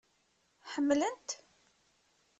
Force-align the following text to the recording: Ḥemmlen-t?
Ḥemmlen-t? 0.71 1.29